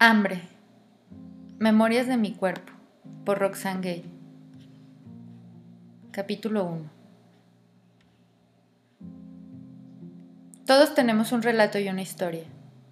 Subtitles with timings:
[0.00, 0.42] Hambre.
[1.60, 2.72] Memorias de mi cuerpo.
[3.24, 4.04] Por Roxane Gay.
[6.10, 6.90] Capítulo 1.
[10.66, 12.42] Todos tenemos un relato y una historia.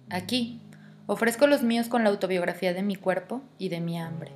[0.09, 0.61] Aquí,
[1.05, 4.31] ofrezco los míos con la autobiografía de mi cuerpo y de mi hambre.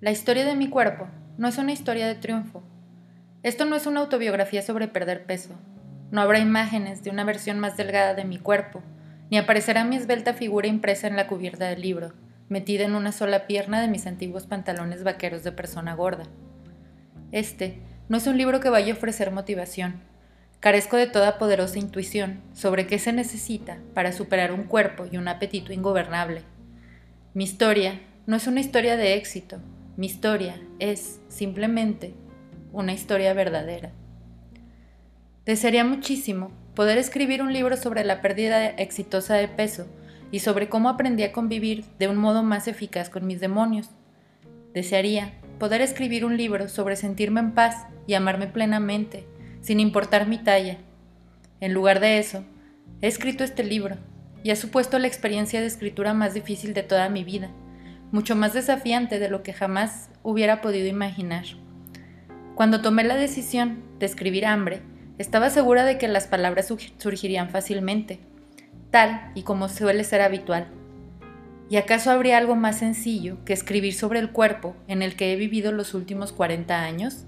[0.00, 1.06] La historia de mi cuerpo
[1.38, 2.60] no es una historia de triunfo.
[3.44, 5.54] Esto no es una autobiografía sobre perder peso.
[6.10, 8.82] No habrá imágenes de una versión más delgada de mi cuerpo
[9.32, 12.12] ni aparecerá mi esbelta figura impresa en la cubierta del libro,
[12.50, 16.24] metida en una sola pierna de mis antiguos pantalones vaqueros de persona gorda.
[17.30, 17.78] Este
[18.10, 20.02] no es un libro que vaya a ofrecer motivación.
[20.60, 25.26] Carezco de toda poderosa intuición sobre qué se necesita para superar un cuerpo y un
[25.28, 26.42] apetito ingobernable.
[27.32, 29.60] Mi historia no es una historia de éxito,
[29.96, 32.12] mi historia es, simplemente,
[32.70, 33.92] una historia verdadera.
[35.46, 39.86] Desearía muchísimo poder escribir un libro sobre la pérdida exitosa de peso
[40.30, 43.90] y sobre cómo aprendí a convivir de un modo más eficaz con mis demonios.
[44.72, 49.26] Desearía poder escribir un libro sobre sentirme en paz y amarme plenamente,
[49.60, 50.78] sin importar mi talla.
[51.60, 52.42] En lugar de eso,
[53.02, 53.96] he escrito este libro
[54.42, 57.50] y ha supuesto la experiencia de escritura más difícil de toda mi vida,
[58.10, 61.44] mucho más desafiante de lo que jamás hubiera podido imaginar.
[62.54, 64.82] Cuando tomé la decisión de escribir Hambre,
[65.18, 68.20] estaba segura de que las palabras surgirían fácilmente,
[68.90, 70.68] tal y como suele ser habitual.
[71.68, 75.36] ¿Y acaso habría algo más sencillo que escribir sobre el cuerpo en el que he
[75.36, 77.24] vivido los últimos 40 años?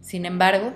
[0.00, 0.72] Sin embargo,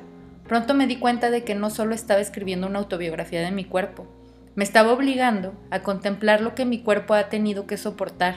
[0.47, 4.07] pronto me di cuenta de que no solo estaba escribiendo una autobiografía de mi cuerpo,
[4.55, 8.37] me estaba obligando a contemplar lo que mi cuerpo ha tenido que soportar,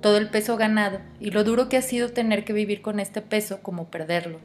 [0.00, 3.20] todo el peso ganado y lo duro que ha sido tener que vivir con este
[3.20, 4.38] peso como perderlo.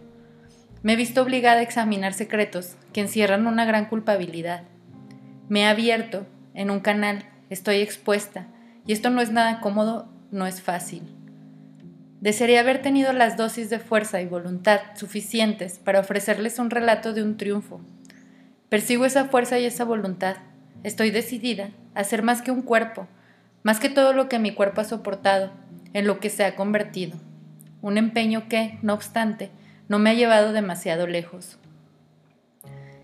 [0.84, 4.64] Me he visto obligada a examinar secretos que encierran una gran culpabilidad.
[5.48, 8.48] Me he abierto en un canal, estoy expuesta,
[8.86, 11.04] y esto no es nada cómodo, no es fácil.
[12.20, 17.24] Desearía haber tenido las dosis de fuerza y voluntad suficientes para ofrecerles un relato de
[17.24, 17.80] un triunfo.
[18.68, 20.36] Persigo esa fuerza y esa voluntad.
[20.84, 23.08] Estoy decidida a ser más que un cuerpo,
[23.62, 25.52] más que todo lo que mi cuerpo ha soportado,
[25.94, 27.18] en lo que se ha convertido.
[27.82, 29.50] Un empeño que, no obstante,
[29.88, 31.58] no me ha llevado demasiado lejos.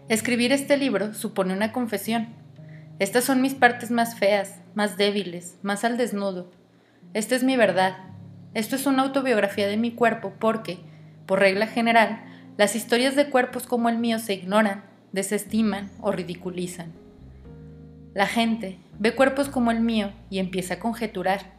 [0.08, 2.30] Escribir este libro supone una confesión.
[2.98, 6.52] Estas son mis partes más feas, más débiles, más al desnudo.
[7.14, 7.98] Esta es mi verdad.
[8.54, 10.80] Esto es una autobiografía de mi cuerpo porque,
[11.26, 12.24] por regla general,
[12.58, 16.92] las historias de cuerpos como el mío se ignoran, desestiman o ridiculizan.
[18.14, 21.54] La gente ve cuerpos como el mío y empieza a conjeturar.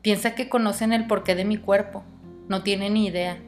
[0.00, 2.02] Piensa que conocen el porqué de mi cuerpo.
[2.48, 3.38] No tienen ni idea.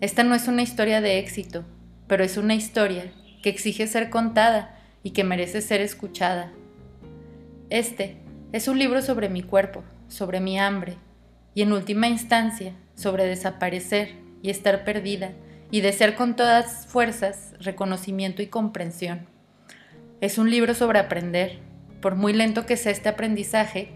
[0.00, 1.64] Esta no es una historia de éxito,
[2.06, 3.12] pero es una historia
[3.42, 6.50] que exige ser contada y que merece ser escuchada.
[7.68, 8.16] Este
[8.52, 10.96] es un libro sobre mi cuerpo, sobre mi hambre
[11.54, 15.32] y en última instancia sobre desaparecer y estar perdida
[15.70, 19.26] y de ser con todas fuerzas reconocimiento y comprensión.
[20.22, 21.58] Es un libro sobre aprender,
[22.00, 23.90] por muy lento que sea este aprendizaje,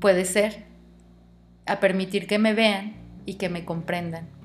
[0.00, 0.64] puede ser,
[1.64, 4.37] a permitir que me vean y que me comprendan.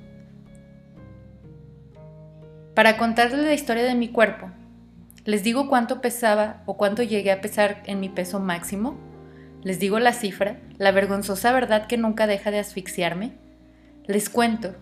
[2.74, 4.50] Para contarles la historia de mi cuerpo,
[5.24, 8.98] les digo cuánto pesaba o cuánto llegué a pesar en mi peso máximo.
[9.62, 13.32] Les digo la cifra, la vergonzosa verdad que nunca deja de asfixiarme.
[14.06, 14.74] Les cuento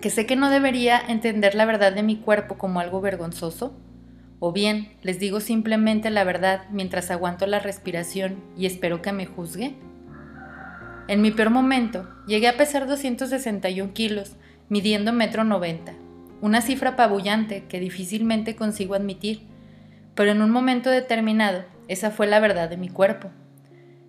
[0.00, 3.78] que sé que no debería entender la verdad de mi cuerpo como algo vergonzoso.
[4.38, 9.26] O bien, les digo simplemente la verdad mientras aguanto la respiración y espero que me
[9.26, 9.74] juzgue.
[11.08, 14.36] En mi peor momento, llegué a pesar 261 kilos,
[14.70, 15.92] midiendo metro 90
[16.40, 19.42] una cifra apabullante que difícilmente consigo admitir,
[20.14, 23.30] pero en un momento determinado esa fue la verdad de mi cuerpo.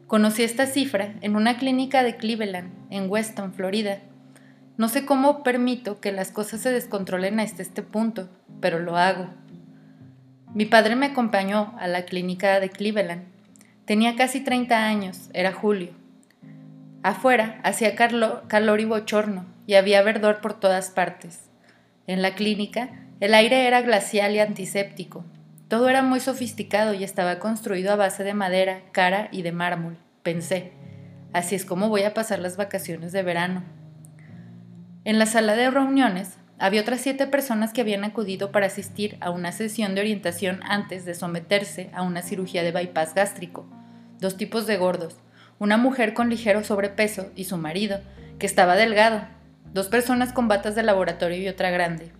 [0.07, 3.99] Conocí esta cifra en una clínica de Cleveland, en Weston, Florida.
[4.77, 9.29] No sé cómo permito que las cosas se descontrolen hasta este punto, pero lo hago.
[10.53, 13.23] Mi padre me acompañó a la clínica de Cleveland.
[13.85, 15.91] Tenía casi 30 años, era julio.
[17.03, 21.50] Afuera hacía calor y bochorno y había verdor por todas partes.
[22.07, 22.89] En la clínica,
[23.19, 25.23] el aire era glacial y antiséptico.
[25.67, 29.97] Todo era muy sofisticado y estaba construido a base de madera, cara y de mármol,
[30.23, 30.71] pensé.
[31.31, 33.63] Así es como voy a pasar las vacaciones de verano.
[35.05, 39.29] En la sala de reuniones había otras siete personas que habían acudido para asistir a
[39.29, 43.65] una sesión de orientación antes de someterse a una cirugía de bypass gástrico.
[44.19, 45.15] Dos tipos de gordos,
[45.57, 48.01] una mujer con ligero sobrepeso y su marido,
[48.39, 49.21] que estaba delgado,
[49.73, 52.11] dos personas con batas de laboratorio y otra grande.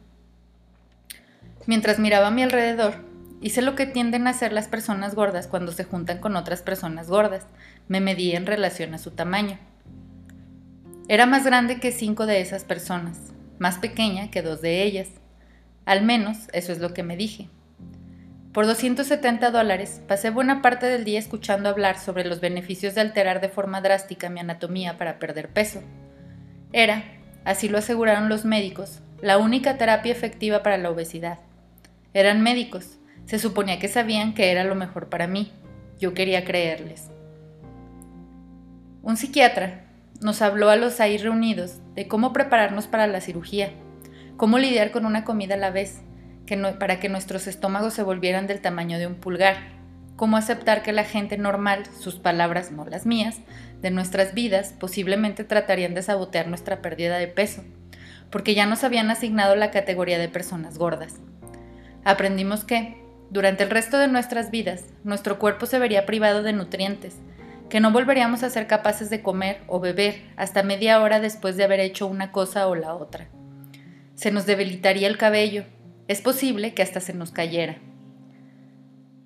[1.68, 3.12] Mientras miraba a mi alrededor,
[3.42, 7.10] Hice lo que tienden a hacer las personas gordas cuando se juntan con otras personas
[7.10, 7.48] gordas.
[7.88, 9.58] Me medí en relación a su tamaño.
[11.08, 13.18] Era más grande que cinco de esas personas,
[13.58, 15.10] más pequeña que dos de ellas.
[15.86, 17.50] Al menos eso es lo que me dije.
[18.54, 23.42] Por 270 dólares pasé buena parte del día escuchando hablar sobre los beneficios de alterar
[23.42, 25.82] de forma drástica mi anatomía para perder peso.
[26.74, 27.04] Era,
[27.46, 31.40] así lo aseguraron los médicos, la única terapia efectiva para la obesidad.
[32.14, 35.52] Eran médicos, se suponía que sabían que era lo mejor para mí.
[36.00, 37.10] Yo quería creerles.
[39.04, 39.86] Un psiquiatra
[40.22, 43.72] nos habló a los ahí reunidos de cómo prepararnos para la cirugía,
[44.38, 46.02] cómo lidiar con una comida a la vez,
[46.80, 49.56] para que nuestros estómagos se volvieran del tamaño de un pulgar,
[50.18, 53.40] cómo aceptar que la gente normal, sus palabras no las mías,
[53.82, 57.64] de nuestras vidas posiblemente tratarían de sabotear nuestra pérdida de peso,
[58.30, 61.16] porque ya nos habían asignado la categoría de personas gordas.
[62.04, 67.18] Aprendimos que, durante el resto de nuestras vidas, nuestro cuerpo se vería privado de nutrientes,
[67.70, 71.64] que no volveríamos a ser capaces de comer o beber hasta media hora después de
[71.64, 73.30] haber hecho una cosa o la otra.
[74.16, 75.64] Se nos debilitaría el cabello,
[76.08, 77.78] es posible que hasta se nos cayera.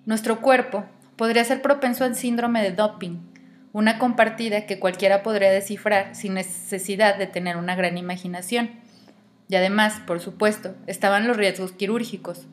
[0.06, 0.86] Nuestro cuerpo
[1.16, 3.18] podría ser propenso al síndrome de doping,
[3.76, 8.70] una compartida que cualquiera podría descifrar sin necesidad de tener una gran imaginación.
[9.50, 12.48] Y además, por supuesto, estaban los riesgos quirúrgicos,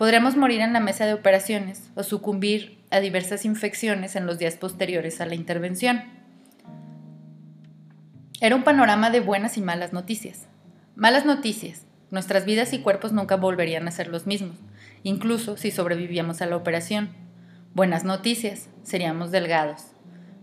[0.00, 4.56] Podríamos morir en la mesa de operaciones o sucumbir a diversas infecciones en los días
[4.56, 6.04] posteriores a la intervención.
[8.40, 10.46] Era un panorama de buenas y malas noticias.
[10.96, 11.84] Malas noticias.
[12.10, 14.56] Nuestras vidas y cuerpos nunca volverían a ser los mismos,
[15.02, 17.10] incluso si sobrevivíamos a la operación.
[17.74, 18.70] Buenas noticias.
[18.82, 19.88] Seríamos delgados.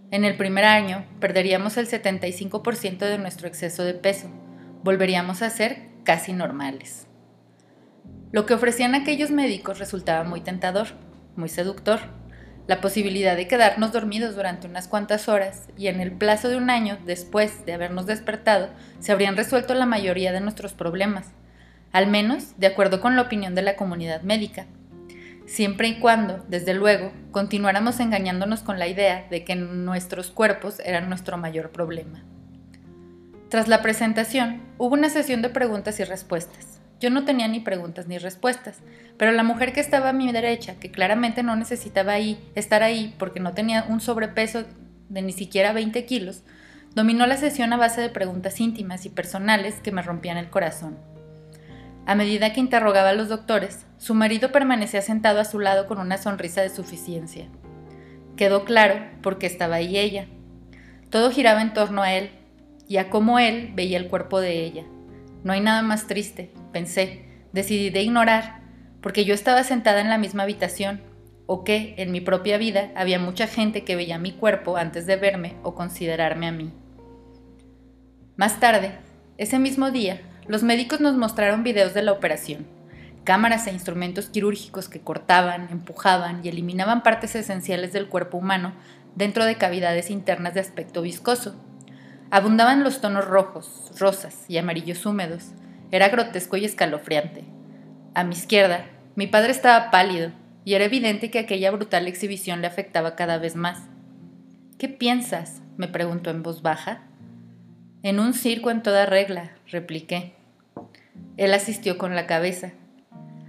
[0.09, 4.30] En el primer año perderíamos el 75% de nuestro exceso de peso.
[4.81, 7.07] Volveríamos a ser casi normales.
[8.31, 10.88] Lo que ofrecían aquellos médicos resultaba muy tentador,
[11.36, 12.00] muy seductor.
[12.68, 16.69] La posibilidad de quedarnos dormidos durante unas cuantas horas y en el plazo de un
[16.69, 18.69] año después de habernos despertado
[19.00, 21.31] se habrían resuelto la mayoría de nuestros problemas,
[21.92, 24.68] al menos de acuerdo con la opinión de la comunidad médica,
[25.48, 31.10] siempre y cuando, desde luego, continuáramos engañándonos con la idea de que nuestros cuerpos eran
[31.10, 32.24] nuestro mayor problema.
[33.50, 36.80] Tras la presentación, hubo una sesión de preguntas y respuestas.
[37.00, 38.80] Yo no tenía ni preguntas ni respuestas,
[39.18, 43.16] pero la mujer que estaba a mi derecha, que claramente no necesitaba ahí, estar ahí
[43.18, 44.66] porque no tenía un sobrepeso
[45.08, 46.44] de ni siquiera 20 kilos,
[46.94, 50.98] dominó la sesión a base de preguntas íntimas y personales que me rompían el corazón.
[52.07, 56.00] A medida que interrogaba a los doctores, su marido permanecía sentado a su lado con
[56.00, 57.50] una sonrisa de suficiencia.
[58.38, 60.25] Quedó claro por qué estaba ahí ella.
[61.09, 62.30] Todo giraba en torno a él
[62.88, 64.86] y a cómo él veía el cuerpo de ella.
[65.44, 67.25] No hay nada más triste, pensé.
[67.51, 68.62] Decidí de ignorar,
[69.01, 71.01] porque yo estaba sentada en la misma habitación,
[71.45, 75.18] o que, en mi propia vida, había mucha gente que veía mi cuerpo antes de
[75.18, 76.71] verme o considerarme a mí.
[78.38, 78.94] Más tarde,
[79.38, 82.68] ese mismo día, los médicos nos mostraron videos de la operación,
[83.24, 88.74] cámaras e instrumentos quirúrgicos que cortaban, empujaban y eliminaban partes esenciales del cuerpo humano
[89.16, 91.56] dentro de cavidades internas de aspecto viscoso,
[92.30, 95.52] Abundaban los tonos rojos, rosas y amarillos húmedos.
[95.92, 97.46] Era grotesco y escalofriante.
[98.16, 98.86] A mi izquierda,
[99.16, 100.31] mi padre estaba pálido,
[100.66, 103.83] y era evidente que aquella brutal exhibición le afectaba cada vez más.
[104.78, 105.62] ¿Qué piensas?
[105.78, 107.04] me preguntó en voz baja.
[108.04, 110.36] En un circo en toda regla, repliqué.
[111.38, 112.71] Él asistió con la cabeza.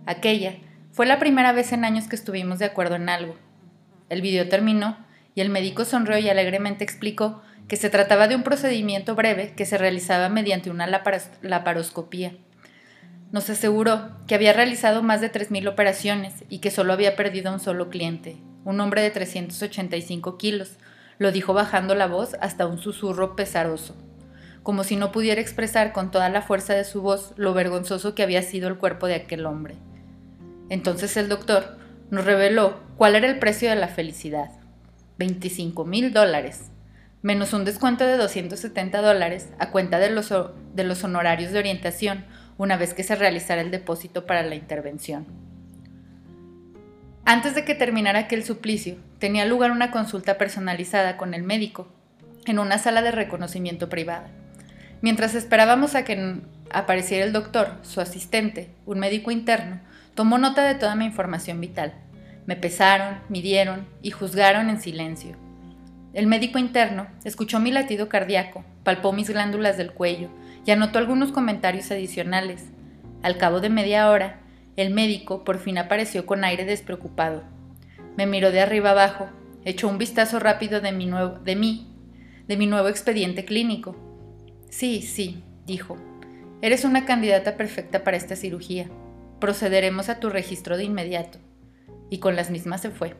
[0.06, 0.56] Aquella
[0.92, 3.36] fue la primera vez en años que estuvimos de acuerdo en algo.
[4.08, 4.96] El video terminó
[5.34, 9.66] y el médico sonrió y alegremente explicó que se trataba de un procedimiento breve que
[9.66, 10.86] se realizaba mediante una
[11.42, 12.32] laparoscopía.
[13.30, 17.52] Nos aseguró que había realizado más de 3.000 operaciones y que solo había perdido a
[17.52, 20.78] un solo cliente, un hombre de 385 kilos,
[21.18, 23.96] lo dijo bajando la voz hasta un susurro pesaroso,
[24.68, 28.22] como si no pudiera expresar con toda la fuerza de su voz lo vergonzoso que
[28.22, 29.76] había sido el cuerpo de aquel hombre.
[30.68, 31.78] Entonces el doctor
[32.10, 34.50] nos reveló cuál era el precio de la felicidad.
[35.16, 36.70] 25 mil dólares
[37.22, 40.34] menos un descuento de 270 dólares a cuenta de los,
[40.74, 42.26] de los honorarios de orientación
[42.58, 45.24] una vez que se realizara el depósito para la intervención.
[47.24, 51.88] Antes de que terminara aquel suplicio, tenía lugar una consulta personalizada con el médico
[52.44, 54.30] en una sala de reconocimiento privada.
[55.00, 56.40] Mientras esperábamos a que
[56.70, 59.80] apareciera el doctor, su asistente, un médico interno,
[60.14, 61.94] tomó nota de toda mi información vital.
[62.46, 65.36] Me pesaron, midieron y juzgaron en silencio
[66.14, 70.30] el médico interno escuchó mi latido cardíaco, palpó mis glándulas del cuello
[70.64, 72.64] y anotó algunos comentarios adicionales.
[73.22, 74.40] Al cabo de media hora,
[74.76, 77.44] el médico por fin apareció con aire despreocupado.
[78.16, 79.28] Me miró de arriba abajo,
[79.64, 81.86] echó un vistazo rápido de mi nuevo, de mí,
[82.48, 83.94] de mi nuevo expediente clínico.
[84.70, 85.96] Sí, sí, dijo.
[86.60, 88.88] Eres una candidata perfecta para esta cirugía.
[89.40, 91.38] Procederemos a tu registro de inmediato.
[92.10, 93.14] Y con las mismas se fue.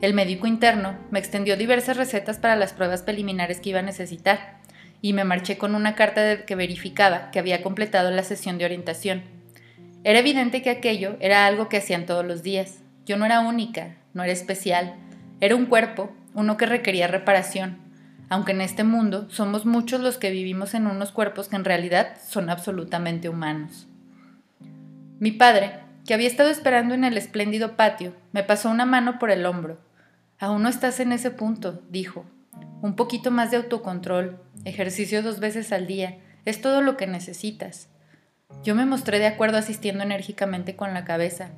[0.00, 4.58] El médico interno me extendió diversas recetas para las pruebas preliminares que iba a necesitar,
[5.00, 9.22] y me marché con una carta que verificaba que había completado la sesión de orientación.
[10.04, 12.78] Era evidente que aquello era algo que hacían todos los días.
[13.06, 14.94] Yo no era única, no era especial,
[15.40, 17.78] era un cuerpo, uno que requería reparación,
[18.28, 22.16] aunque en este mundo somos muchos los que vivimos en unos cuerpos que en realidad
[22.26, 23.86] son absolutamente humanos.
[25.18, 29.30] Mi padre, que había estado esperando en el espléndido patio, me pasó una mano por
[29.30, 29.78] el hombro
[30.40, 32.24] Aún no estás en ese punto, dijo.
[32.80, 37.88] Un poquito más de autocontrol, ejercicio dos veces al día, es todo lo que necesitas.
[38.62, 41.50] Yo me mostré de acuerdo asistiendo enérgicamente con la cabeza,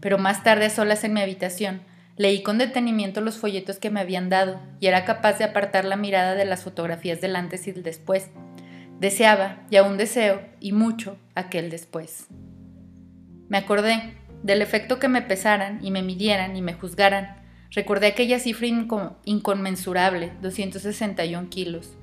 [0.00, 1.82] pero más tarde a solas en mi habitación,
[2.16, 5.96] leí con detenimiento los folletos que me habían dado y era capaz de apartar la
[5.96, 8.30] mirada de las fotografías del antes y del después.
[9.00, 12.26] Deseaba, y aún deseo, y mucho, aquel después.
[13.48, 17.42] Me acordé del efecto que me pesaran y me midieran y me juzgaran,
[17.74, 18.66] Recordé aquella cifra
[19.24, 21.94] inconmensurable, 261 kilos.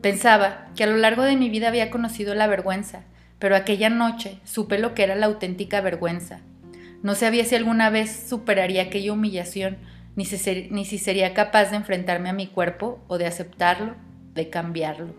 [0.00, 3.02] Pensaba que a lo largo de mi vida había conocido la vergüenza,
[3.40, 6.40] pero aquella noche supe lo que era la auténtica vergüenza.
[7.02, 9.78] No sabía si alguna vez superaría aquella humillación,
[10.16, 13.94] ni si, sería capaz de enfrentarme a mi cuerpo o de aceptarlo,
[14.34, 15.14] de cambiarlo.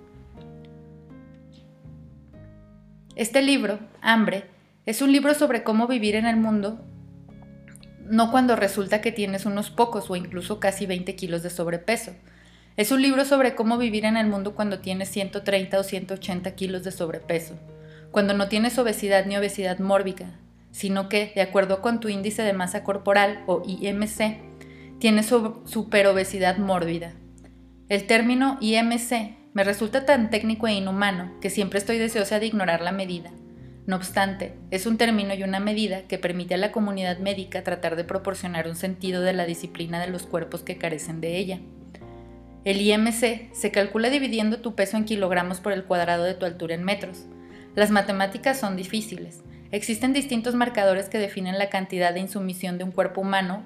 [3.15, 4.45] Este libro, Hambre,
[4.85, 6.85] es un libro sobre cómo vivir en el mundo
[8.09, 12.11] no cuando resulta que tienes unos pocos o incluso casi 20 kilos de sobrepeso.
[12.75, 16.83] Es un libro sobre cómo vivir en el mundo cuando tienes 130 o 180 kilos
[16.83, 17.55] de sobrepeso,
[18.11, 20.39] cuando no tienes obesidad ni obesidad mórbida,
[20.71, 24.39] sino que, de acuerdo con tu índice de masa corporal o IMC,
[24.99, 25.33] tienes
[25.65, 27.13] superobesidad mórbida.
[27.87, 32.81] El término IMC me resulta tan técnico e inhumano que siempre estoy deseosa de ignorar
[32.81, 33.31] la medida.
[33.87, 37.95] No obstante, es un término y una medida que permite a la comunidad médica tratar
[37.95, 41.59] de proporcionar un sentido de la disciplina de los cuerpos que carecen de ella.
[42.65, 46.75] El IMC se calcula dividiendo tu peso en kilogramos por el cuadrado de tu altura
[46.75, 47.25] en metros.
[47.75, 49.41] Las matemáticas son difíciles.
[49.71, 53.63] Existen distintos marcadores que definen la cantidad de insumisión de un cuerpo humano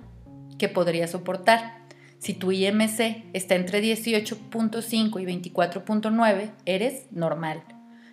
[0.58, 1.78] que podría soportar.
[2.20, 7.64] Si tu IMC está entre 18.5 y 24.9, eres normal.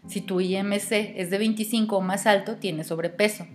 [0.06, 3.46] Si tu IMC es de 25 o más alto, tienes sobrepeso.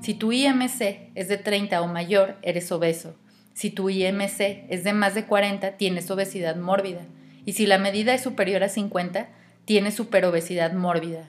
[0.00, 3.16] Si tu IMC es de 30 o mayor, eres obeso.
[3.54, 7.02] Si tu IMC es de más de 40, tienes obesidad mórbida.
[7.44, 9.28] Y si la medida es superior a 50,
[9.64, 11.28] tienes superobesidad mórbida.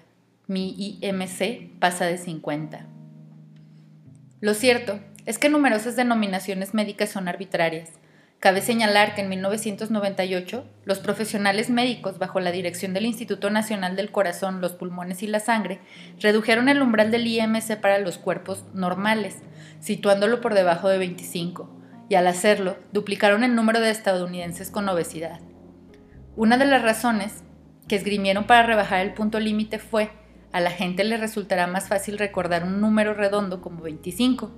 [0.51, 2.85] Mi IMC pasa de 50.
[4.41, 7.91] Lo cierto es que numerosas denominaciones médicas son arbitrarias.
[8.41, 14.11] Cabe señalar que en 1998 los profesionales médicos bajo la dirección del Instituto Nacional del
[14.11, 15.79] Corazón, los Pulmones y la Sangre
[16.19, 19.37] redujeron el umbral del IMC para los cuerpos normales,
[19.79, 21.73] situándolo por debajo de 25,
[22.09, 25.39] y al hacerlo duplicaron el número de estadounidenses con obesidad.
[26.35, 27.45] Una de las razones
[27.87, 30.11] que esgrimieron para rebajar el punto límite fue
[30.51, 34.51] a la gente le resultará más fácil recordar un número redondo como 25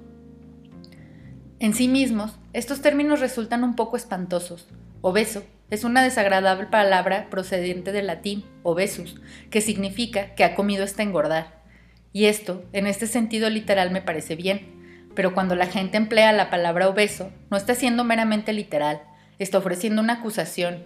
[1.64, 4.68] en sí mismos, estos términos resultan un poco espantosos.
[5.00, 11.04] Obeso es una desagradable palabra procedente del latín obesus, que significa que ha comido hasta
[11.04, 11.64] engordar.
[12.12, 16.50] Y esto, en este sentido literal, me parece bien, pero cuando la gente emplea la
[16.50, 19.02] palabra obeso, no está siendo meramente literal,
[19.40, 20.86] está ofreciendo una acusación.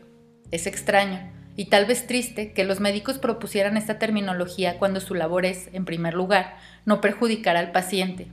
[0.52, 5.44] Es extraño y tal vez triste que los médicos propusieran esta terminología cuando su labor
[5.44, 8.28] es, en primer lugar, no perjudicar al paciente.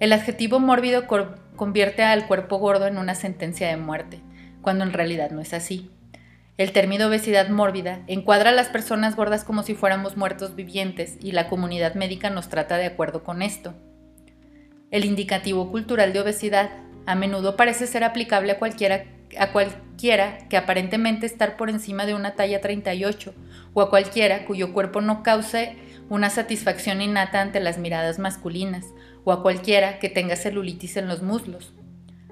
[0.00, 1.04] El adjetivo mórbido
[1.54, 4.20] convierte al cuerpo gordo en una sentencia de muerte,
[4.62, 5.92] cuando en realidad no es así.
[6.58, 11.30] El término obesidad mórbida encuadra a las personas gordas como si fuéramos muertos vivientes y
[11.30, 13.74] la comunidad médica nos trata de acuerdo con esto.
[14.90, 16.70] El indicativo cultural de obesidad
[17.06, 19.04] a menudo parece ser aplicable a cualquiera,
[19.38, 23.34] a cualquiera que aparentemente estar por encima de una talla 38
[23.74, 25.76] o a cualquiera cuyo cuerpo no cause
[26.08, 28.86] una satisfacción innata ante las miradas masculinas
[29.24, 31.72] o a cualquiera que tenga celulitis en los muslos.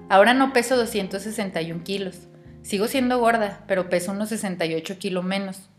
[0.09, 2.27] Ahora no peso 261 kilos.
[2.61, 5.69] Sigo siendo gorda, pero peso unos 68 kilos menos.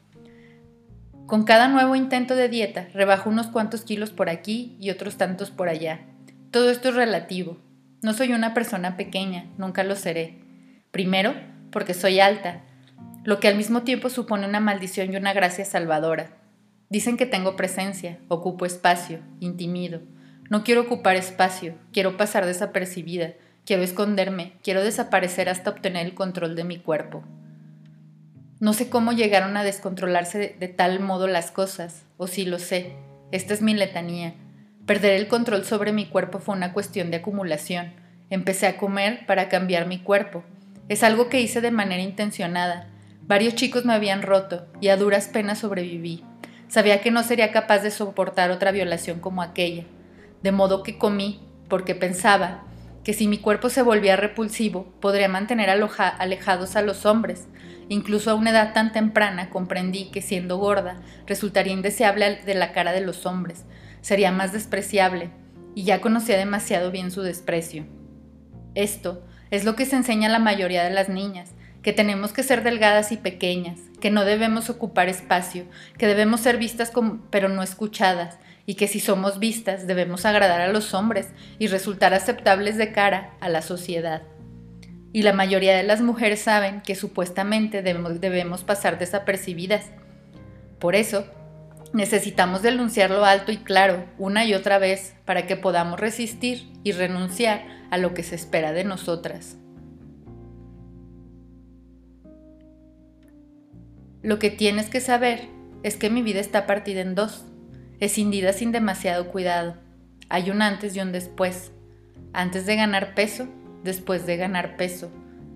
[1.26, 5.50] Con cada nuevo intento de dieta, rebajo unos cuantos kilos por aquí y otros tantos
[5.50, 6.00] por allá.
[6.50, 7.58] Todo esto es relativo.
[8.02, 10.38] No soy una persona pequeña, nunca lo seré.
[10.90, 11.34] Primero,
[11.70, 12.62] porque soy alta,
[13.24, 16.30] lo que al mismo tiempo supone una maldición y una gracia salvadora.
[16.88, 20.00] Dicen que tengo presencia, ocupo espacio, intimido,
[20.48, 26.56] No quiero ocupar espacio, quiero pasar desapercibida, quiero esconderme, quiero desaparecer hasta obtener el control
[26.56, 27.22] de mi cuerpo.
[28.58, 32.96] No sé cómo llegaron a descontrolarse de, tal modo las cosas, o si lo sé,
[33.30, 34.34] esta es mi letanía.
[34.86, 37.92] Perder el control sobre mi cuerpo fue una cuestión de acumulación.
[38.28, 40.42] Empecé a comer para cambiar mi cuerpo.
[40.88, 42.88] Es algo que hice de manera intencionada.
[43.22, 46.24] Varios chicos me habían roto y a duras penas sobreviví.
[46.68, 49.84] Sabía que no sería capaz de soportar otra violación como aquella.
[50.42, 52.64] De modo que comí, porque pensaba
[53.04, 57.46] que si mi cuerpo se volvía repulsivo, podría mantener alejados a los hombres.
[57.88, 60.96] Incluso a una edad tan temprana comprendí que siendo gorda
[61.26, 63.64] resultaría indeseable de la cara de los hombres,
[64.00, 65.30] sería más despreciable,
[65.74, 67.84] y ya conocía demasiado bien su desprecio.
[68.74, 71.50] Esto es lo que se enseña a la mayoría de las niñas,
[71.82, 75.64] que tenemos que ser delgadas y pequeñas, que no debemos ocupar espacio,
[75.96, 76.92] que debemos ser vistas
[77.30, 81.28] pero no escuchadas, y que si somos vistas debemos agradar a los hombres
[81.58, 84.22] y resultar aceptables de cara a la sociedad.
[85.12, 89.86] Y la mayoría de las mujeres saben que supuestamente debemos pasar desapercibidas.
[90.78, 91.24] Por eso,
[91.92, 97.64] Necesitamos denunciarlo alto y claro, una y otra vez, para que podamos resistir y renunciar
[97.90, 99.56] a lo que se espera de nosotras.
[104.22, 105.48] Lo que tienes que saber
[105.82, 107.44] es que mi vida está partida en dos,
[107.98, 109.76] escindida sin demasiado cuidado.
[110.28, 111.72] Hay un antes y un después.
[112.32, 113.48] Antes de ganar peso,
[113.82, 115.10] después de ganar peso.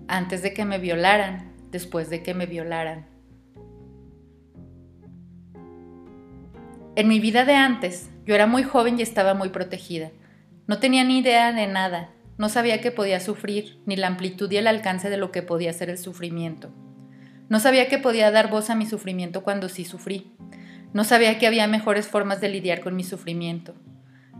[0.07, 3.14] Antes de que me violaran, después de que me violaran.
[6.97, 10.11] En mi vida de antes, yo era muy joven y estaba muy protegida.
[10.65, 14.57] No tenía ni idea de nada, no sabía que podía sufrir, ni la amplitud y
[14.57, 16.71] el alcance de lo que podía ser el sufrimiento.
[17.49, 20.31] No sabía que podía dar voz a mi sufrimiento cuando sí sufrí.
[20.93, 23.75] No sabía que había mejores formas de lidiar con mi sufrimiento.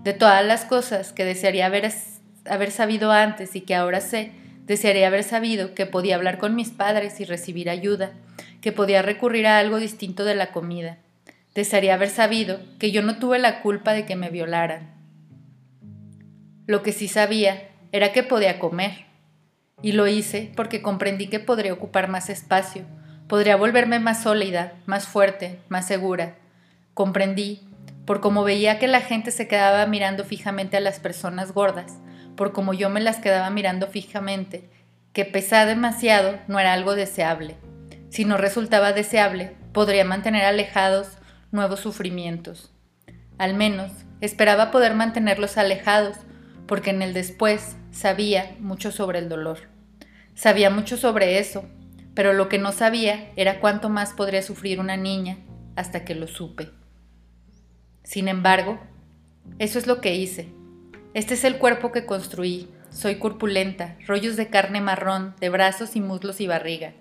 [0.03, 4.31] De todas las cosas que desearía haber, sabido antes y que ahora sé,
[4.65, 8.13] desearía haber sabido que podía hablar con mis padres y recibir ayuda,
[8.61, 10.97] que podía recurrir a algo distinto de la comida,
[11.55, 14.93] Desearía haber sabido que yo no tuve la culpa de que me violaran.
[16.67, 19.05] Lo que sí sabía era que podía comer.
[19.81, 22.83] Y lo hice porque comprendí que podría ocupar más espacio,
[23.29, 26.35] podría volverme más sólida, más fuerte, más segura.
[26.93, 27.61] Comprendí,
[28.05, 31.99] por como veía que la gente se quedaba mirando fijamente a las personas gordas,
[32.35, 34.69] por como yo me las quedaba mirando fijamente,
[35.13, 37.55] que pesar demasiado no era algo deseable.
[38.09, 41.17] Si no resultaba deseable, podría mantener alejados
[41.55, 42.71] nuevos sufrimientos.
[43.37, 43.91] Al menos
[44.21, 46.17] esperaba poder mantenerlos alejados,
[46.67, 49.59] porque en el después sabía mucho sobre el dolor.
[50.35, 51.65] Sabía mucho sobre eso,
[52.13, 55.37] pero lo que no sabía era cuánto más podría sufrir una niña
[55.75, 56.69] hasta que lo supe.
[58.03, 58.79] Sin embargo,
[59.59, 60.49] eso es lo que hice.
[61.13, 62.69] Este es el cuerpo que construí.
[62.89, 66.93] Soy corpulenta, rollos de carne marrón, de brazos y muslos y barriga.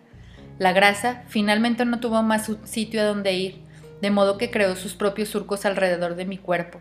[0.58, 3.63] La grasa finalmente no tuvo más sitio a donde ir,
[4.00, 6.80] de modo que creó sus propios surcos alrededor de mi cuerpo.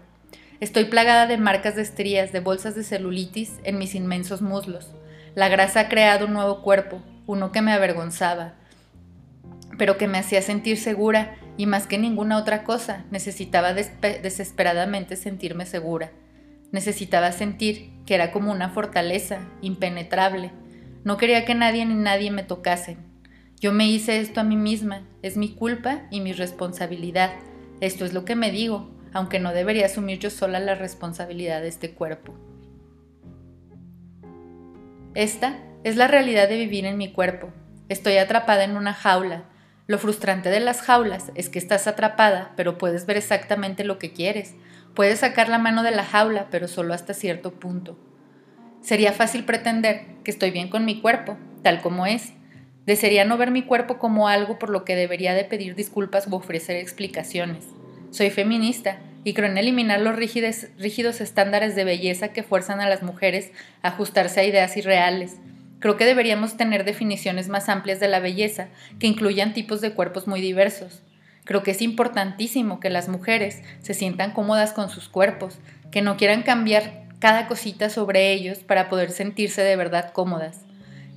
[0.59, 4.91] Estoy plagada de marcas de estrías, de bolsas de celulitis en mis inmensos muslos.
[5.35, 8.53] La grasa ha creado un nuevo cuerpo, uno que me avergonzaba,
[9.77, 15.65] pero que me hacía sentir segura y más que ninguna otra cosa necesitaba desesperadamente sentirme
[15.65, 16.11] segura.
[16.71, 20.51] Necesitaba sentir que era como una fortaleza, impenetrable.
[21.03, 22.97] No quería que nadie ni nadie me tocase,
[23.63, 27.31] yo me hice esto a mí misma, es mi culpa y mi responsabilidad.
[27.79, 31.69] Esto es lo que me digo, aunque no debería asumir yo sola la responsabilidad de
[31.69, 32.33] este cuerpo.
[35.13, 37.53] Esta es la realidad de vivir en mi cuerpo.
[37.87, 39.45] Estoy atrapada en una jaula.
[39.87, 44.11] Lo frustrante de las jaulas es que estás atrapada, pero puedes ver exactamente lo que
[44.11, 44.55] quieres.
[44.93, 47.97] Puedes sacar la mano de la jaula, pero solo hasta cierto punto.
[48.81, 52.33] Sería fácil pretender que estoy bien con mi cuerpo, tal como es,
[52.85, 56.35] Desearía no ver mi cuerpo como algo por lo que debería de pedir disculpas o
[56.35, 57.65] ofrecer explicaciones.
[58.11, 63.01] Soy feminista y creo en eliminar los rígidos estándares de belleza que fuerzan a las
[63.01, 65.37] mujeres a ajustarse a ideas irreales.
[65.79, 68.67] Creo que deberíamos tener definiciones más amplias de la belleza
[68.99, 71.01] que incluyan tipos de cuerpos muy diversos.
[71.45, 75.57] Creo que es importantísimo que las mujeres se sientan cómodas con sus cuerpos,
[75.91, 80.65] que no quieran cambiar cada cosita sobre ellos para poder sentirse de verdad cómodas.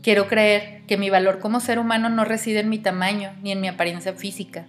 [0.06, 3.60] Quiero creer que mi valor como ser humano no reside en mi tamaño ni en
[3.60, 4.64] mi apariencia física.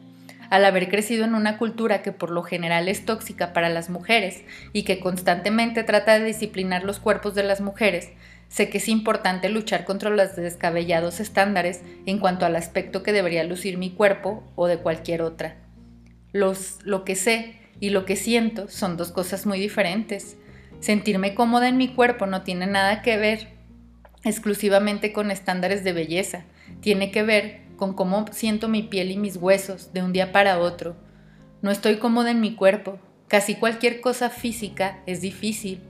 [0.50, 4.44] Al haber crecido en una cultura que por lo general es tóxica para las mujeres
[4.74, 8.10] y que constantemente trata de disciplinar los cuerpos de las mujeres,
[8.50, 13.44] sé que es importante luchar contra los descabellados estándares en cuanto al aspecto que debería
[13.44, 15.58] lucir mi cuerpo o de cualquier otra.
[16.34, 20.36] Lo que sé y lo que siento son dos cosas muy diferentes.
[20.80, 23.57] Sentirme cómoda en mi cuerpo no tiene nada que ver
[24.24, 26.46] exclusivamente con estándares de belleza,
[26.82, 30.60] tiene que ver con cómo siento mi piel y mis huesos de un día para
[30.60, 30.96] otro.
[31.62, 35.82] No estoy cómoda en mi cuerpo, casi cualquier cosa física es difícil.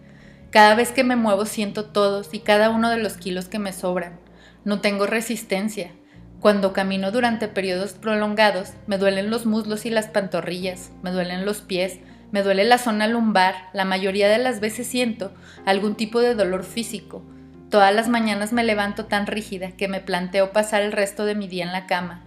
[0.52, 3.74] Cada vez que me muevo siento todos y cada uno de los kilos que me
[3.74, 4.20] sobran.
[4.64, 5.92] No tengo resistencia.
[6.40, 11.62] Cuando camino durante periodos prolongados, me duelen los muslos y las pantorrillas, me duelen los
[11.62, 12.00] pies,
[12.32, 15.32] me duele la zona lumbar, la mayoría de las veces siento
[15.66, 17.24] algún tipo de dolor físico.
[17.70, 21.50] Todas las mañanas me levanto tan rígida que me planteo pasar el resto de mi
[21.50, 22.24] día en la cama.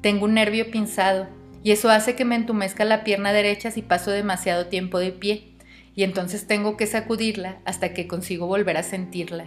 [0.00, 1.26] Tengo un nervio pinzado
[1.64, 5.56] y eso hace que me entumezca la pierna derecha si paso demasiado tiempo de pie
[5.96, 9.46] y entonces tengo que sacudirla hasta que consigo volver a sentirla.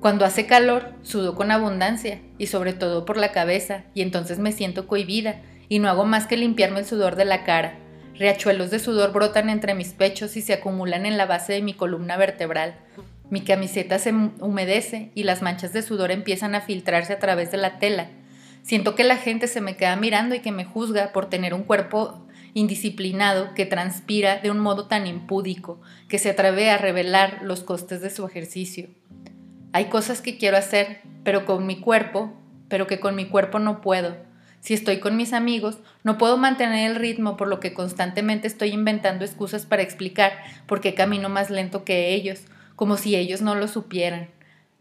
[0.00, 4.52] Cuando hace calor, sudo con abundancia y sobre todo por la cabeza y entonces me
[4.52, 7.78] siento cohibida y no hago más que limpiarme el sudor de la cara.
[8.14, 11.72] Riachuelos de sudor brotan entre mis pechos y se acumulan en la base de mi
[11.72, 12.74] columna vertebral.
[13.30, 17.58] Mi camiseta se humedece y las manchas de sudor empiezan a filtrarse a través de
[17.58, 18.10] la tela.
[18.62, 21.62] Siento que la gente se me queda mirando y que me juzga por tener un
[21.62, 27.62] cuerpo indisciplinado que transpira de un modo tan impúdico, que se atreve a revelar los
[27.62, 28.88] costes de su ejercicio.
[29.72, 32.32] Hay cosas que quiero hacer, pero con mi cuerpo,
[32.68, 34.16] pero que con mi cuerpo no puedo.
[34.58, 38.70] Si estoy con mis amigos, no puedo mantener el ritmo por lo que constantemente estoy
[38.70, 40.32] inventando excusas para explicar
[40.66, 42.42] por qué camino más lento que ellos,
[42.80, 44.30] como si ellos no lo supieran.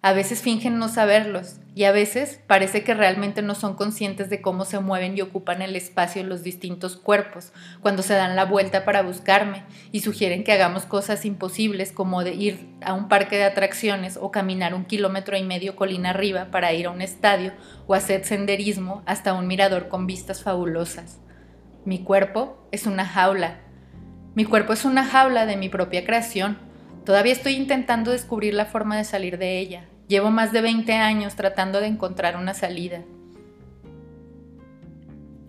[0.01, 4.39] A veces fingen no saberlos y a veces parece que realmente no son conscientes de
[4.39, 8.85] cómo se mueven y ocupan el espacio los distintos cuerpos cuando se dan la vuelta
[8.85, 13.43] para buscarme y sugieren que hagamos cosas imposibles como de ir a un parque de
[13.43, 17.51] atracciones o caminar un kilómetro y medio colina arriba para ir a un estadio
[17.85, 21.19] o hacer senderismo hasta un mirador con vistas fabulosas.
[21.83, 23.59] Mi cuerpo es una jaula.
[24.35, 26.68] Mi cuerpo es una jaula de mi propia creación
[27.05, 29.85] Todavía estoy intentando descubrir la forma de salir de ella.
[30.07, 33.01] Llevo más de 20 años tratando de encontrar una salida.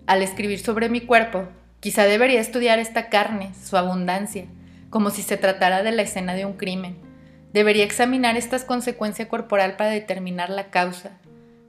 [0.06, 1.48] Al escribir sobre mi cuerpo,
[1.80, 4.46] quizá debería estudiar esta carne, su abundancia,
[4.90, 6.96] como si se tratara de la escena de un crimen.
[7.52, 11.12] Debería examinar esta consecuencia corporal para determinar la causa.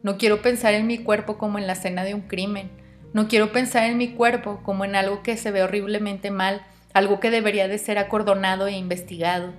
[0.03, 2.71] No quiero pensar en mi cuerpo como en la escena de un crimen.
[3.13, 7.19] No quiero pensar en mi cuerpo como en algo que se ve horriblemente mal, algo
[7.19, 9.53] que debería de ser acordonado e investigado.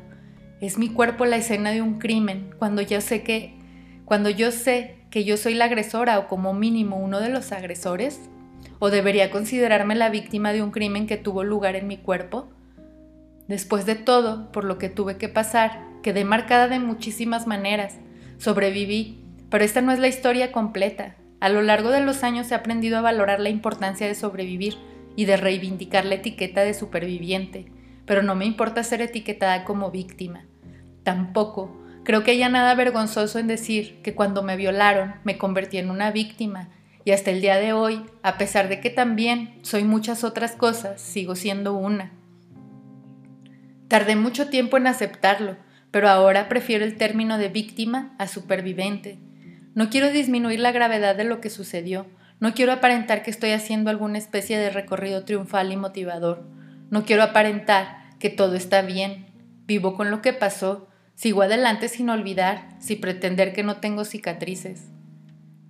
[0.63, 3.57] ¿Es mi cuerpo la escena de un crimen cuando yo sé que
[4.05, 8.21] cuando yo sé que yo soy la agresora o como mínimo uno de los agresores?
[8.79, 12.49] ¿O debería considerarme la víctima de un crimen que tuvo lugar en mi cuerpo?
[13.49, 17.97] Después de todo, por lo que tuve que pasar, quedé marcada de muchísimas maneras.
[18.39, 19.19] Sobreviví,
[19.51, 21.17] pero esta no es la historia completa.
[21.41, 24.77] A lo largo de los años he aprendido a valorar la importancia de sobrevivir
[25.17, 27.67] y de reivindicar la etiqueta de superviviente,
[28.07, 30.45] pero no me importa ser etiquetada como víctima.
[31.03, 31.79] Tampoco.
[32.05, 36.11] Creo que haya nada vergonzoso en decir que cuando me violaron me convertí en una
[36.11, 36.69] víctima.
[37.05, 41.01] Y hasta el día de hoy, a pesar de que también soy muchas otras cosas,
[41.01, 42.13] sigo siendo una.
[43.89, 45.57] Tardé mucho tiempo en aceptarlo,
[45.91, 49.19] pero ahora prefiero el término de víctima a supervivente.
[49.75, 52.07] No quiero disminuir la gravedad de lo que sucedió,
[52.41, 56.45] no quiero aparentar que estoy haciendo alguna especie de recorrido triunfal y motivador,
[56.91, 59.27] no quiero aparentar que todo está bien,
[59.67, 60.89] vivo con lo que pasó
[61.23, 64.89] Sigo adelante sin olvidar, sin pretender que no tengo cicatrices.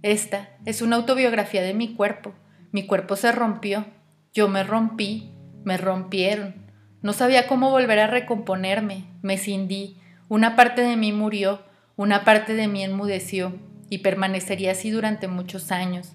[0.01, 2.33] Esta es una autobiografía de mi cuerpo.
[2.71, 3.85] Mi cuerpo se rompió,
[4.33, 5.31] yo me rompí,
[5.63, 6.55] me rompieron.
[7.03, 9.99] No sabía cómo volver a recomponerme, me cindí,
[10.31, 11.61] una parte de mí murió,
[11.97, 13.53] una parte de mí enmudeció,
[13.91, 16.15] y permanecería así durante muchos años.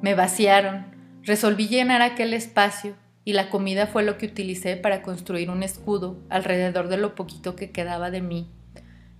[0.00, 0.86] Me vaciaron,
[1.24, 6.22] resolví llenar aquel espacio, y la comida fue lo que utilicé para construir un escudo
[6.30, 8.50] alrededor de lo poquito que quedaba de mí.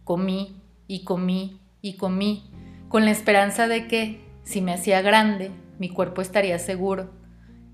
[0.09, 2.51] Comí y comí y comí,
[2.89, 7.11] con la esperanza de que, si me hacía grande, mi cuerpo estaría seguro.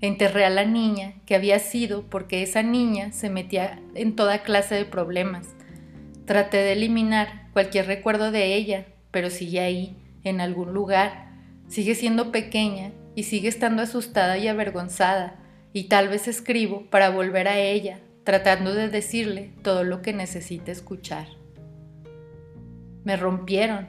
[0.01, 4.75] Enterré a la niña que había sido porque esa niña se metía en toda clase
[4.75, 5.55] de problemas.
[6.25, 9.95] Traté de eliminar cualquier recuerdo de ella, pero sigue ahí,
[10.25, 11.29] en algún lugar.
[11.69, 15.39] Sigue siendo pequeña y sigue estando asustada y avergonzada,
[15.71, 20.73] y tal vez escribo para volver a ella, tratando de decirle todo lo que necesita
[20.73, 21.44] escuchar
[23.05, 23.87] me rompieron,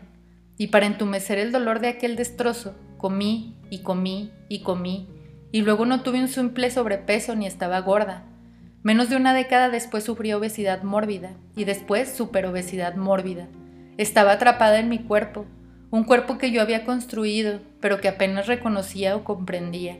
[0.58, 5.08] y para entumecer el dolor de aquel destrozo, comí y comí y comí,
[5.50, 8.24] y luego no tuve un simple sobrepeso ni estaba gorda.
[8.82, 13.48] Menos de una década después sufrí obesidad mórbida y después superobesidad mórbida.
[13.96, 15.46] Estaba atrapada en mi cuerpo,
[15.90, 19.98] un cuerpo que yo había construido, pero que apenas reconocía o comprendía.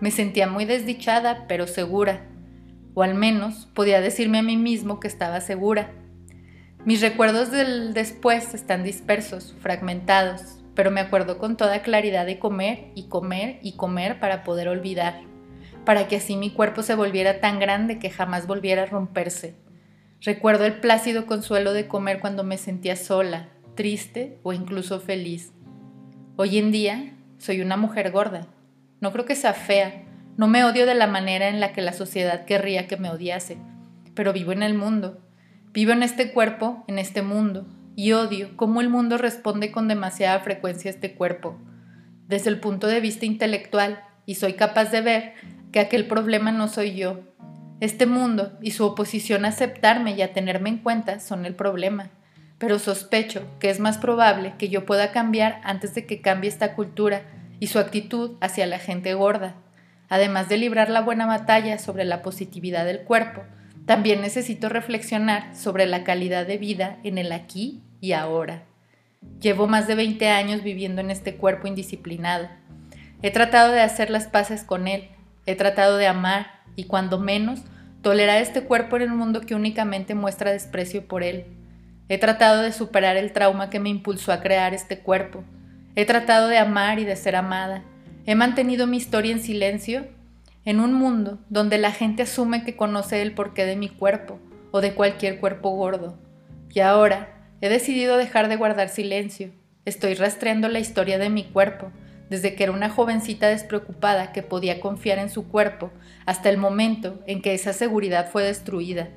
[0.00, 2.26] Me sentía muy desdichada, pero segura,
[2.94, 5.90] o al menos podía decirme a mí mismo que estaba segura
[6.84, 12.90] Mis recuerdos del después están dispersos, fragmentados, pero me acuerdo con toda claridad de comer
[12.96, 15.20] y comer y comer para poder olvidar,
[15.84, 19.54] para que así mi cuerpo se volviera tan grande que jamás volviera a romperse.
[20.20, 25.52] Recuerdo el plácido consuelo de comer cuando me sentía sola, triste o incluso feliz.
[26.34, 28.48] Hoy en día soy una mujer gorda.
[29.00, 30.02] No creo que sea fea,
[30.36, 33.58] no me odio de la manera en la que la sociedad querría que me odiase,
[34.14, 35.21] pero vivo en el mundo.
[35.72, 40.38] Vivo en este cuerpo, en este mundo, y odio cómo el mundo responde con demasiada
[40.40, 41.58] frecuencia a este cuerpo,
[42.28, 45.32] desde el punto de vista intelectual, y soy capaz de ver
[45.72, 47.20] que aquel problema no soy yo.
[47.80, 52.10] Este mundo y su oposición a aceptarme y a tenerme en cuenta son el problema,
[52.58, 56.74] pero sospecho que es más probable que yo pueda cambiar antes de que cambie esta
[56.74, 57.22] cultura
[57.60, 59.54] y su actitud hacia la gente gorda.
[60.10, 63.42] Además de librar la buena batalla sobre la positividad del cuerpo,
[63.86, 68.64] también necesito reflexionar sobre la calidad de vida en el aquí y ahora.
[69.40, 72.48] Llevo más de 20 años viviendo en este cuerpo indisciplinado.
[73.22, 75.08] He tratado de hacer las paces con él,
[75.46, 77.60] he tratado de amar y cuando menos
[78.02, 81.46] tolerar este cuerpo en un mundo que únicamente muestra desprecio por él.
[82.08, 85.44] He tratado de superar el trauma que me impulsó a crear este cuerpo.
[85.94, 87.82] He tratado de amar y de ser amada.
[88.26, 90.06] He mantenido mi historia en silencio
[90.64, 94.38] en un mundo donde la gente asume que conoce el porqué de mi cuerpo
[94.70, 96.18] o de cualquier cuerpo gordo.
[96.70, 99.50] Y ahora he decidido dejar de guardar silencio.
[99.84, 101.90] Estoy rastreando la historia de mi cuerpo,
[102.30, 105.90] desde que era una jovencita despreocupada que podía confiar en su cuerpo,
[106.24, 109.10] hasta el momento en que esa seguridad fue destruida,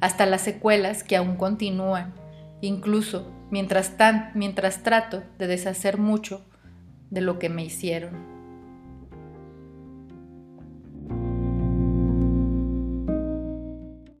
[0.00, 2.14] hasta las secuelas que aún continúan,
[2.60, 3.92] incluso mientras,
[4.34, 6.46] mientras trato de deshacer mucho
[7.10, 8.31] de lo que me hicieron.